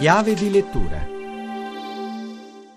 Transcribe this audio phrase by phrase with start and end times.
[0.00, 0.96] Chiave di lettura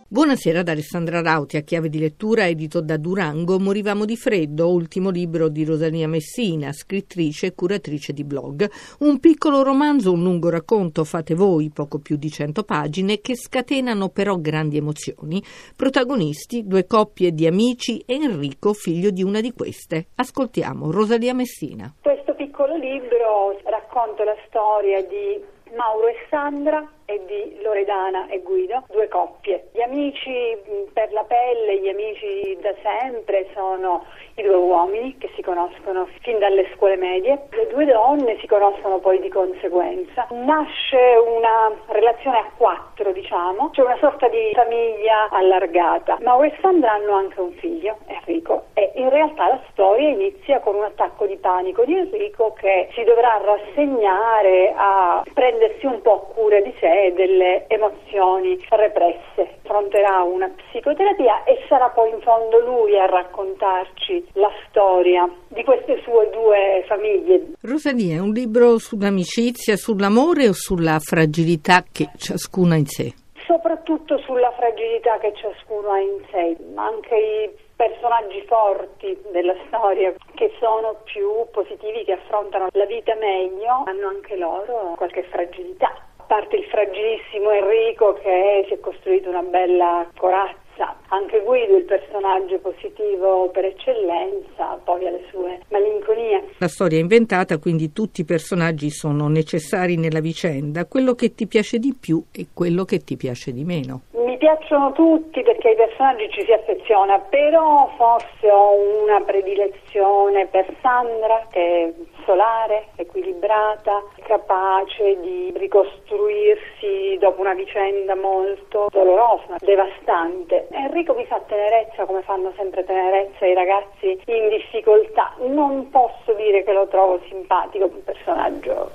[0.10, 5.10] Buonasera ad Alessandra Rauti, a chiave di lettura edito da Durango, Morivamo di freddo, ultimo
[5.10, 8.70] libro di Rosalia Messina, scrittrice e curatrice di blog.
[9.00, 14.10] Un piccolo romanzo, un lungo racconto, fate voi, poco più di cento pagine, che scatenano
[14.10, 15.42] però grandi emozioni.
[15.78, 20.08] Protagonisti, due coppie di amici e Enrico, figlio di una di queste.
[20.16, 21.96] Ascoltiamo Rosalia Messina.
[22.02, 25.42] Questo piccolo libro racconta la storia di
[25.76, 29.70] Mauro e Sandra e di Loredana e Guido, due coppie.
[29.74, 30.58] Gli amici
[30.94, 34.06] per la pelle, gli amici da sempre sono
[34.36, 39.00] i due uomini che si conoscono fin dalle scuole medie, le due donne si conoscono
[39.00, 40.28] poi di conseguenza.
[40.32, 46.18] Nasce una relazione a quattro, diciamo, c'è una sorta di famiglia allargata.
[46.22, 50.76] Mauro e Sandra hanno anche un figlio, Enrico, e in realtà la storia inizia con
[50.76, 56.60] un attacco di panico di Enrico che si dovrà rassegnare a prendersi un po' cura
[56.60, 59.58] di sé e delle emozioni represse.
[59.64, 66.02] Affronterà una psicoterapia e sarà poi in fondo lui a raccontarci la storia di queste
[66.04, 67.54] sue due famiglie.
[67.62, 73.14] Rosalia, è un libro sull'amicizia, sull'amore o sulla fragilità che ciascuno ha in sé?
[73.46, 80.52] Soprattutto sulla fragilità che ciascuno ha in sé, anche i personaggi forti della storia che
[80.60, 85.92] sono più positivi, che affrontano la vita meglio, hanno anche loro qualche fragilità
[86.28, 90.62] parte il fragilissimo Enrico che si è costruito una bella corazza
[91.10, 96.56] anche Guido, il personaggio positivo per eccellenza, poi ha le sue malinconie.
[96.58, 100.86] La storia è inventata, quindi tutti i personaggi sono necessari nella vicenda.
[100.86, 104.02] Quello che ti piace di più e quello che ti piace di meno.
[104.44, 111.48] Piacciono tutti perché ai personaggi ci si affeziona, però forse ho una predilezione per Sandra
[111.50, 111.94] che è
[112.26, 120.68] solare, equilibrata, capace di ricostruirsi dopo una vicenda molto dolorosa, devastante.
[120.72, 125.36] Enrico mi fa tenerezza come fanno sempre tenerezza i ragazzi in difficoltà.
[125.38, 128.92] Non posso dire che lo trovo simpatico, un personaggio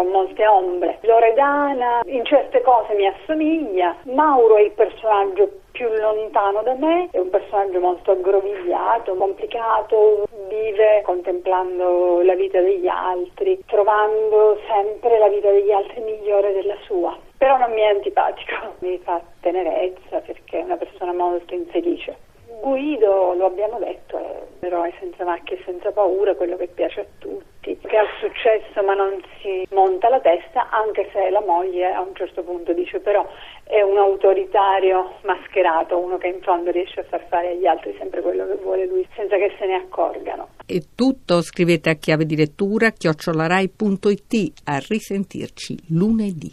[0.00, 0.98] con molte ombre.
[1.02, 7.18] Loredana in certe cose mi assomiglia, Mauro è il personaggio più lontano da me, è
[7.18, 15.50] un personaggio molto aggrovigliato, complicato, vive contemplando la vita degli altri, trovando sempre la vita
[15.50, 17.16] degli altri migliore della sua.
[17.36, 22.16] Però non mi è antipatico, mi fa tenerezza perché è una persona molto infelice.
[22.60, 27.00] Guido, lo abbiamo detto, è un eroe senza macchie e senza paura, quello che piace
[27.00, 31.92] a tutti, che ha successo ma non si monta la testa, anche se la moglie
[31.92, 33.26] a un certo punto dice però
[33.64, 38.20] è un autoritario mascherato, uno che in fondo riesce a far fare agli altri sempre
[38.20, 40.48] quello che vuole lui, senza che se ne accorgano.
[40.66, 46.52] E tutto scrivete a chiave di lettura chiocciolarai.it a risentirci lunedì.